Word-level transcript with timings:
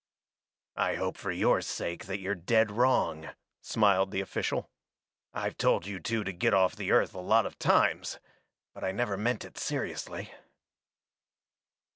"I 0.77 0.95
hope 0.95 1.15
for 1.15 1.31
your 1.31 1.61
sake 1.61 2.05
that 2.07 2.17
you're 2.17 2.33
dead 2.33 2.71
wrong," 2.71 3.35
smiled 3.61 4.09
the 4.09 4.19
official. 4.19 4.71
"I've 5.31 5.59
told 5.59 5.85
you 5.85 5.99
two 5.99 6.23
to 6.23 6.33
get 6.33 6.55
off 6.55 6.75
the 6.75 6.89
Earth 6.91 7.13
a 7.13 7.19
lot 7.19 7.45
of 7.45 7.59
times, 7.59 8.17
but 8.73 8.83
I 8.83 8.91
never 8.93 9.15
meant 9.15 9.45
it 9.45 9.59
seriously." 9.59 10.33